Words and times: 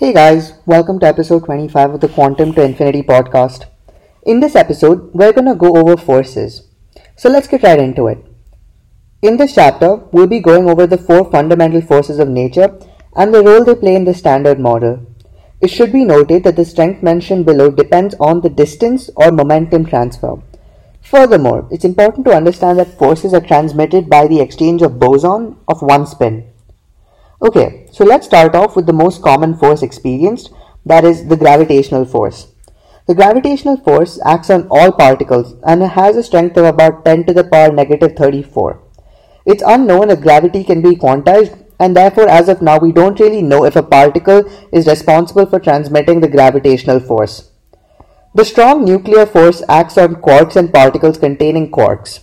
Hey 0.00 0.14
guys, 0.14 0.54
welcome 0.64 0.98
to 1.00 1.06
episode 1.06 1.44
25 1.44 1.92
of 1.92 2.00
the 2.00 2.08
Quantum 2.08 2.54
to 2.54 2.62
Infinity 2.62 3.02
podcast. 3.02 3.66
In 4.22 4.40
this 4.40 4.56
episode, 4.56 5.12
we're 5.12 5.34
going 5.34 5.44
to 5.44 5.54
go 5.54 5.76
over 5.76 5.94
forces. 5.94 6.62
So 7.16 7.28
let's 7.28 7.46
get 7.46 7.62
right 7.62 7.78
into 7.78 8.06
it. 8.06 8.24
In 9.20 9.36
this 9.36 9.54
chapter, 9.54 9.96
we'll 9.96 10.26
be 10.26 10.40
going 10.40 10.70
over 10.70 10.86
the 10.86 10.96
four 10.96 11.30
fundamental 11.30 11.82
forces 11.82 12.18
of 12.18 12.28
nature 12.28 12.80
and 13.14 13.34
the 13.34 13.42
role 13.42 13.62
they 13.62 13.74
play 13.74 13.94
in 13.94 14.06
the 14.06 14.14
standard 14.14 14.58
model. 14.58 15.04
It 15.60 15.68
should 15.68 15.92
be 15.92 16.06
noted 16.06 16.44
that 16.44 16.56
the 16.56 16.64
strength 16.64 17.02
mentioned 17.02 17.44
below 17.44 17.70
depends 17.70 18.14
on 18.18 18.40
the 18.40 18.48
distance 18.48 19.10
or 19.16 19.30
momentum 19.30 19.84
transfer. 19.84 20.36
Furthermore, 21.02 21.68
it's 21.70 21.84
important 21.84 22.24
to 22.24 22.34
understand 22.34 22.78
that 22.78 22.96
forces 22.96 23.34
are 23.34 23.46
transmitted 23.46 24.08
by 24.08 24.26
the 24.26 24.40
exchange 24.40 24.80
of 24.80 24.98
boson 24.98 25.58
of 25.68 25.82
one 25.82 26.06
spin. 26.06 26.49
Okay, 27.42 27.86
so 27.90 28.04
let's 28.04 28.26
start 28.26 28.54
off 28.54 28.76
with 28.76 28.84
the 28.84 28.92
most 28.92 29.22
common 29.22 29.56
force 29.56 29.82
experienced, 29.82 30.52
that 30.84 31.04
is 31.04 31.28
the 31.28 31.38
gravitational 31.38 32.04
force. 32.04 32.48
The 33.06 33.14
gravitational 33.14 33.78
force 33.78 34.20
acts 34.26 34.50
on 34.50 34.68
all 34.70 34.92
particles 34.92 35.54
and 35.64 35.82
has 35.82 36.16
a 36.16 36.22
strength 36.22 36.58
of 36.58 36.66
about 36.66 37.02
10 37.04 37.24
to 37.24 37.32
the 37.32 37.44
power 37.44 37.72
negative 37.72 38.14
34. 38.14 38.82
It's 39.46 39.62
unknown 39.66 40.10
if 40.10 40.20
gravity 40.20 40.62
can 40.62 40.82
be 40.82 40.96
quantized 40.96 41.58
and 41.78 41.96
therefore 41.96 42.28
as 42.28 42.50
of 42.50 42.60
now 42.60 42.78
we 42.78 42.92
don't 42.92 43.18
really 43.18 43.40
know 43.40 43.64
if 43.64 43.74
a 43.74 43.82
particle 43.82 44.44
is 44.70 44.86
responsible 44.86 45.46
for 45.46 45.58
transmitting 45.58 46.20
the 46.20 46.28
gravitational 46.28 47.00
force. 47.00 47.50
The 48.34 48.44
strong 48.44 48.84
nuclear 48.84 49.24
force 49.24 49.62
acts 49.66 49.96
on 49.96 50.16
quarks 50.16 50.56
and 50.56 50.70
particles 50.70 51.16
containing 51.16 51.72
quarks. 51.72 52.20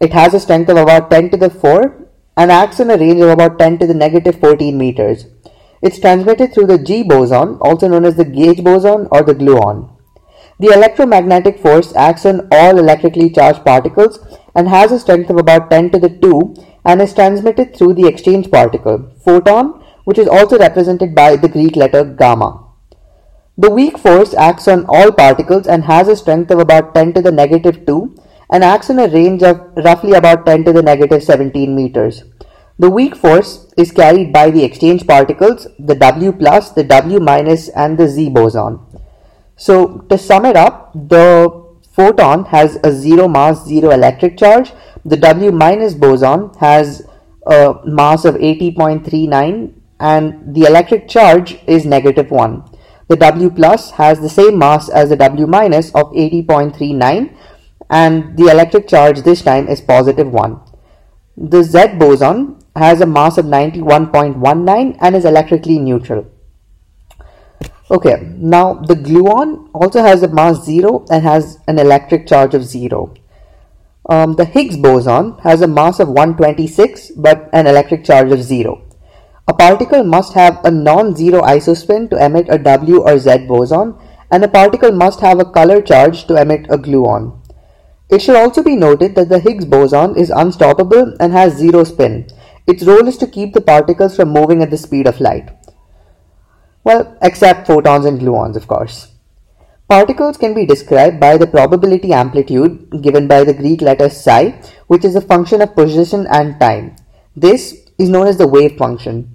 It 0.00 0.12
has 0.12 0.34
a 0.34 0.40
strength 0.40 0.68
of 0.68 0.78
about 0.78 1.12
10 1.12 1.30
to 1.30 1.36
the 1.36 1.48
4 1.48 2.07
and 2.38 2.52
acts 2.52 2.78
in 2.78 2.90
a 2.90 2.96
range 2.96 3.20
of 3.20 3.30
about 3.30 3.58
10 3.58 3.78
to 3.78 3.86
the 3.86 4.00
negative 4.02 4.38
14 4.40 4.78
meters. 4.78 5.26
It's 5.82 5.98
transmitted 5.98 6.54
through 6.54 6.68
the 6.68 6.78
G 6.78 7.02
boson, 7.02 7.58
also 7.60 7.88
known 7.88 8.04
as 8.04 8.16
the 8.16 8.24
gauge 8.24 8.62
boson 8.62 9.08
or 9.10 9.22
the 9.22 9.34
gluon. 9.34 9.90
The 10.60 10.72
electromagnetic 10.72 11.58
force 11.58 11.94
acts 11.94 12.24
on 12.26 12.48
all 12.52 12.78
electrically 12.78 13.30
charged 13.30 13.64
particles 13.64 14.18
and 14.54 14.68
has 14.68 14.92
a 14.92 15.00
strength 15.00 15.30
of 15.30 15.36
about 15.36 15.70
10 15.70 15.90
to 15.90 15.98
the 15.98 16.08
2 16.08 16.54
and 16.84 17.02
is 17.02 17.12
transmitted 17.12 17.76
through 17.76 17.94
the 17.94 18.06
exchange 18.06 18.50
particle, 18.50 19.10
photon, 19.24 19.84
which 20.04 20.18
is 20.18 20.28
also 20.28 20.58
represented 20.58 21.14
by 21.14 21.36
the 21.36 21.48
Greek 21.48 21.76
letter 21.76 22.04
gamma. 22.04 22.64
The 23.56 23.70
weak 23.70 23.98
force 23.98 24.34
acts 24.34 24.68
on 24.68 24.86
all 24.88 25.10
particles 25.10 25.66
and 25.66 25.84
has 25.84 26.08
a 26.08 26.16
strength 26.16 26.52
of 26.52 26.60
about 26.60 26.94
10 26.94 27.14
to 27.14 27.22
the 27.22 27.32
negative 27.32 27.84
2 27.84 28.16
and 28.50 28.64
acts 28.64 28.90
in 28.90 28.98
a 28.98 29.08
range 29.08 29.42
of 29.42 29.60
roughly 29.76 30.12
about 30.12 30.46
10 30.46 30.64
to 30.64 30.72
the 30.72 30.82
negative 30.82 31.22
17 31.22 31.74
meters. 31.74 32.24
The 32.78 32.90
weak 32.90 33.16
force 33.16 33.72
is 33.76 33.90
carried 33.90 34.32
by 34.32 34.50
the 34.50 34.62
exchange 34.62 35.06
particles, 35.06 35.66
the 35.78 35.96
W 35.96 36.32
plus, 36.32 36.70
the 36.70 36.84
W 36.84 37.18
minus, 37.18 37.68
and 37.70 37.98
the 37.98 38.06
Z 38.06 38.30
boson. 38.30 38.78
So 39.56 39.98
to 40.08 40.16
sum 40.16 40.44
it 40.44 40.56
up, 40.56 40.92
the 40.94 41.76
photon 41.92 42.44
has 42.46 42.78
a 42.84 42.92
zero 42.92 43.26
mass, 43.26 43.66
zero 43.66 43.90
electric 43.90 44.38
charge. 44.38 44.72
The 45.04 45.16
W 45.16 45.50
minus 45.50 45.94
boson 45.94 46.50
has 46.60 47.02
a 47.44 47.74
mass 47.84 48.24
of 48.24 48.36
80.39 48.36 49.72
and 49.98 50.54
the 50.54 50.62
electric 50.66 51.08
charge 51.08 51.58
is 51.66 51.84
negative 51.84 52.30
1. 52.30 52.62
The 53.08 53.16
W 53.16 53.50
plus 53.50 53.90
has 53.92 54.20
the 54.20 54.28
same 54.28 54.56
mass 54.58 54.88
as 54.88 55.08
the 55.08 55.16
W 55.16 55.48
minus 55.48 55.88
of 55.94 56.12
80.39 56.12 57.34
and 57.90 58.36
the 58.36 58.48
electric 58.48 58.86
charge 58.86 59.22
this 59.22 59.42
time 59.42 59.66
is 59.66 59.80
positive 59.80 60.30
1. 60.30 60.60
The 61.36 61.62
Z 61.64 61.96
boson 61.98 62.57
has 62.78 63.00
a 63.00 63.06
mass 63.06 63.38
of 63.38 63.44
91.19 63.46 64.96
and 65.00 65.16
is 65.16 65.24
electrically 65.24 65.78
neutral. 65.78 66.26
Okay, 67.90 68.34
now 68.36 68.74
the 68.74 68.94
gluon 68.94 69.70
also 69.72 70.02
has 70.02 70.22
a 70.22 70.28
mass 70.28 70.64
0 70.64 71.06
and 71.10 71.22
has 71.22 71.58
an 71.66 71.78
electric 71.78 72.26
charge 72.26 72.54
of 72.54 72.64
0. 72.64 73.14
Um, 74.10 74.34
the 74.36 74.44
Higgs 74.44 74.76
boson 74.76 75.38
has 75.42 75.62
a 75.62 75.66
mass 75.66 75.98
of 76.00 76.08
126 76.08 77.12
but 77.12 77.48
an 77.52 77.66
electric 77.66 78.04
charge 78.04 78.30
of 78.30 78.42
0. 78.42 78.82
A 79.48 79.54
particle 79.54 80.04
must 80.04 80.34
have 80.34 80.62
a 80.64 80.70
non-zero 80.70 81.40
isospin 81.40 82.10
to 82.10 82.22
emit 82.22 82.46
a 82.50 82.58
W 82.58 83.02
or 83.02 83.18
Z 83.18 83.46
boson 83.46 83.94
and 84.30 84.44
a 84.44 84.48
particle 84.48 84.92
must 84.92 85.20
have 85.20 85.40
a 85.40 85.44
color 85.44 85.80
charge 85.80 86.26
to 86.26 86.36
emit 86.36 86.66
a 86.68 86.76
gluon. 86.76 87.40
It 88.10 88.20
should 88.22 88.36
also 88.36 88.62
be 88.62 88.76
noted 88.76 89.14
that 89.14 89.30
the 89.30 89.38
Higgs 89.38 89.64
boson 89.64 90.16
is 90.16 90.30
unstoppable 90.30 91.14
and 91.20 91.32
has 91.32 91.56
zero 91.56 91.84
spin. 91.84 92.26
Its 92.68 92.84
role 92.84 93.08
is 93.08 93.16
to 93.16 93.26
keep 93.26 93.54
the 93.54 93.62
particles 93.62 94.14
from 94.14 94.28
moving 94.28 94.62
at 94.62 94.70
the 94.70 94.76
speed 94.76 95.06
of 95.06 95.20
light. 95.20 95.48
Well, 96.84 97.16
except 97.22 97.66
photons 97.66 98.04
and 98.04 98.20
gluons, 98.20 98.56
of 98.56 98.68
course. 98.68 99.12
Particles 99.88 100.36
can 100.36 100.52
be 100.52 100.66
described 100.66 101.18
by 101.18 101.38
the 101.38 101.46
probability 101.46 102.12
amplitude 102.12 103.02
given 103.02 103.26
by 103.26 103.42
the 103.42 103.54
Greek 103.54 103.80
letter 103.80 104.10
psi, 104.10 104.60
which 104.86 105.02
is 105.02 105.16
a 105.16 105.22
function 105.22 105.62
of 105.62 105.74
position 105.74 106.26
and 106.30 106.60
time. 106.60 106.96
This 107.34 107.88
is 107.96 108.10
known 108.10 108.26
as 108.26 108.36
the 108.36 108.46
wave 108.46 108.76
function. 108.76 109.34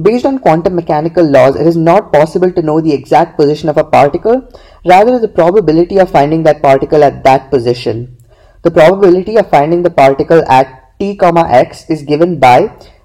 Based 0.00 0.26
on 0.26 0.40
quantum 0.40 0.74
mechanical 0.74 1.24
laws, 1.24 1.54
it 1.54 1.68
is 1.68 1.76
not 1.76 2.12
possible 2.12 2.50
to 2.50 2.62
know 2.62 2.80
the 2.80 2.92
exact 2.92 3.36
position 3.36 3.68
of 3.68 3.76
a 3.76 3.84
particle, 3.84 4.48
rather 4.84 5.20
the 5.20 5.28
probability 5.28 5.98
of 5.98 6.10
finding 6.10 6.42
that 6.42 6.62
particle 6.62 7.04
at 7.04 7.22
that 7.22 7.48
position. 7.48 8.16
The 8.62 8.72
probability 8.72 9.36
of 9.36 9.50
finding 9.50 9.84
the 9.84 9.90
particle 9.90 10.42
at 10.48 10.81
t 11.02 11.16
comma 11.16 11.44
x 11.50 11.84
is 11.90 12.02
given 12.14 12.38
by 12.38 12.56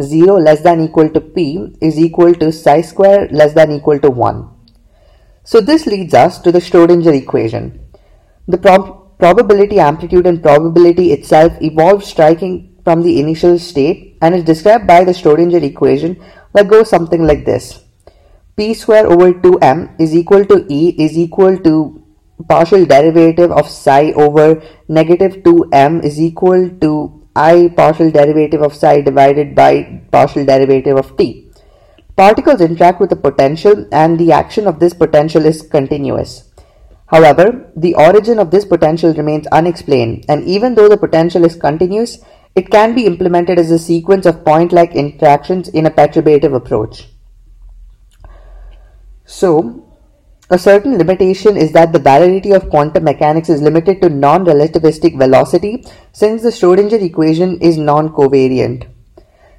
0 0.00 0.38
less 0.46 0.62
than 0.62 0.80
equal 0.86 1.08
to 1.16 1.20
p 1.20 1.74
is 1.80 1.98
equal 1.98 2.34
to 2.34 2.52
psi 2.52 2.80
square 2.92 3.26
less 3.32 3.54
than 3.54 3.72
equal 3.72 3.98
to 3.98 4.10
1. 4.10 4.48
So 5.44 5.60
this 5.60 5.86
leads 5.86 6.14
us 6.14 6.38
to 6.40 6.52
the 6.52 6.60
Schrodinger 6.60 7.14
equation. 7.14 7.80
The 8.46 8.58
prob 8.58 9.18
probability 9.18 9.80
amplitude 9.80 10.26
and 10.26 10.42
probability 10.42 11.10
itself 11.12 11.54
evolve 11.60 12.04
striking 12.04 12.76
from 12.84 13.02
the 13.02 13.18
initial 13.20 13.58
state 13.58 14.18
and 14.22 14.34
is 14.34 14.44
described 14.44 14.86
by 14.86 15.02
the 15.04 15.12
Schrodinger 15.12 15.62
equation 15.62 16.22
that 16.52 16.68
goes 16.68 16.90
something 16.90 17.26
like 17.26 17.44
this. 17.44 17.84
p 18.58 18.74
square 18.74 19.06
over 19.14 19.32
2m 19.42 19.80
is 20.04 20.14
equal 20.20 20.44
to 20.52 20.56
e 20.76 20.94
is 21.06 21.16
equal 21.24 21.58
to 21.66 21.74
partial 22.52 22.84
derivative 22.92 23.50
of 23.50 23.68
psi 23.68 24.12
over 24.24 24.62
negative 24.88 25.36
2m 25.48 26.04
is 26.04 26.20
equal 26.20 26.68
to 26.84 27.17
i 27.46 27.68
partial 27.80 28.10
derivative 28.10 28.62
of 28.62 28.74
psi 28.74 29.00
divided 29.00 29.54
by 29.54 30.02
partial 30.12 30.44
derivative 30.44 30.96
of 30.96 31.16
t. 31.16 31.48
Particles 32.16 32.60
interact 32.60 33.00
with 33.00 33.12
a 33.12 33.22
potential 33.24 33.86
and 33.92 34.18
the 34.18 34.32
action 34.32 34.66
of 34.66 34.80
this 34.80 34.92
potential 34.92 35.46
is 35.46 35.62
continuous. 35.62 36.50
However, 37.06 37.70
the 37.76 37.94
origin 37.94 38.40
of 38.40 38.50
this 38.50 38.64
potential 38.64 39.14
remains 39.14 39.46
unexplained 39.48 40.24
and 40.28 40.44
even 40.44 40.74
though 40.74 40.88
the 40.88 40.96
potential 40.96 41.44
is 41.44 41.54
continuous, 41.54 42.18
it 42.56 42.70
can 42.70 42.94
be 42.94 43.06
implemented 43.06 43.58
as 43.58 43.70
a 43.70 43.78
sequence 43.78 44.26
of 44.26 44.44
point-like 44.44 44.96
interactions 44.96 45.68
in 45.68 45.86
a 45.86 45.92
perturbative 45.92 46.54
approach. 46.54 47.08
So, 49.24 49.87
a 50.50 50.58
certain 50.58 50.96
limitation 50.96 51.56
is 51.56 51.72
that 51.72 51.92
the 51.92 51.98
validity 51.98 52.52
of 52.52 52.70
quantum 52.70 53.04
mechanics 53.04 53.50
is 53.50 53.60
limited 53.60 54.00
to 54.00 54.08
non-relativistic 54.08 55.18
velocity 55.18 55.84
since 56.12 56.42
the 56.42 56.48
Schrodinger 56.48 57.02
equation 57.02 57.60
is 57.60 57.76
non-covariant. 57.76 58.86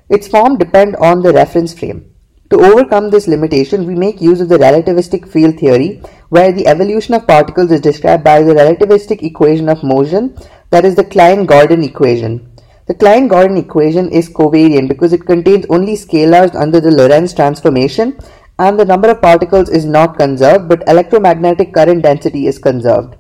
Its 0.10 0.28
form 0.28 0.58
depends 0.58 0.98
on 1.00 1.22
the 1.22 1.32
reference 1.32 1.74
frame. 1.78 2.12
To 2.50 2.60
overcome 2.60 3.12
this 3.12 3.28
limitation, 3.28 3.86
we 3.86 3.94
make 3.94 4.20
use 4.20 4.42
of 4.42 4.50
the 4.50 4.58
relativistic 4.58 5.30
field 5.30 5.60
theory 5.60 6.02
where 6.30 6.52
the 6.52 6.66
evolution 6.66 7.14
of 7.14 7.28
particles 7.28 7.72
is 7.72 7.82
described 7.82 8.24
by 8.24 8.42
the 8.42 8.54
relativistic 8.54 9.22
equation 9.22 9.70
of 9.70 9.84
motion 9.84 10.36
that 10.72 10.86
is 10.86 10.96
the 10.96 11.04
Klein-Gordon 11.04 11.84
equation. 11.84 12.52
The 12.88 12.96
Klein-Gordon 12.96 13.58
equation 13.58 14.10
is 14.10 14.30
covariant 14.30 14.88
because 14.88 15.14
it 15.14 15.28
contains 15.28 15.68
only 15.70 15.94
scalars 15.94 16.56
under 16.56 16.80
the 16.80 16.90
Lorentz 16.90 17.36
transformation 17.36 18.18
and 18.60 18.80
the 18.80 18.86
number 18.86 19.10
of 19.10 19.22
particles 19.22 19.70
is 19.70 19.86
not 19.86 20.18
conserved 20.20 20.70
but 20.70 20.88
electromagnetic 20.88 21.74
current 21.74 22.04
density 22.04 22.46
is 22.46 22.60
conserved. 22.60 23.16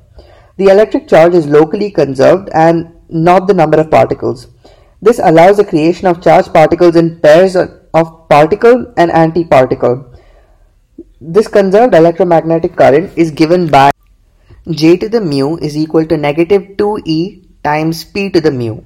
The 0.57 0.65
electric 0.65 1.07
charge 1.07 1.33
is 1.33 1.47
locally 1.47 1.89
conserved 1.89 2.49
and 2.53 2.93
not 3.09 3.47
the 3.47 3.53
number 3.53 3.79
of 3.79 3.89
particles. 3.89 4.47
This 5.01 5.19
allows 5.23 5.57
the 5.57 5.65
creation 5.65 6.07
of 6.07 6.21
charged 6.21 6.53
particles 6.53 6.97
in 6.97 7.21
pairs 7.21 7.55
of 7.55 8.29
particle 8.29 8.93
and 8.97 9.09
antiparticle. 9.11 10.17
This 11.21 11.47
conserved 11.47 11.95
electromagnetic 11.95 12.75
current 12.75 13.17
is 13.17 13.31
given 13.31 13.67
by 13.67 13.91
J 14.69 14.97
to 14.97 15.09
the 15.09 15.21
mu 15.21 15.57
is 15.57 15.77
equal 15.77 16.05
to 16.05 16.17
negative 16.17 16.63
2E 16.77 17.47
times 17.63 18.03
P 18.03 18.29
to 18.29 18.41
the 18.41 18.51
mu. 18.51 18.81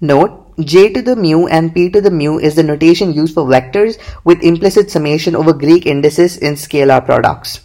Note 0.00 0.43
j 0.60 0.92
to 0.92 1.02
the 1.02 1.16
mu 1.16 1.46
and 1.46 1.74
p 1.74 1.90
to 1.90 2.00
the 2.00 2.10
mu 2.10 2.38
is 2.38 2.54
the 2.54 2.62
notation 2.62 3.12
used 3.12 3.34
for 3.34 3.44
vectors 3.44 3.98
with 4.24 4.42
implicit 4.42 4.90
summation 4.90 5.34
over 5.34 5.52
Greek 5.52 5.86
indices 5.86 6.36
in 6.36 6.54
scalar 6.54 7.04
products. 7.04 7.60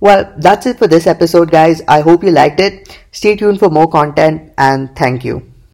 Well, 0.00 0.32
that's 0.36 0.66
it 0.66 0.78
for 0.78 0.88
this 0.88 1.06
episode 1.06 1.50
guys. 1.50 1.80
I 1.86 2.00
hope 2.00 2.24
you 2.24 2.32
liked 2.32 2.58
it. 2.58 2.98
Stay 3.12 3.36
tuned 3.36 3.60
for 3.60 3.70
more 3.70 3.88
content 3.88 4.52
and 4.58 4.96
thank 4.96 5.24
you. 5.24 5.51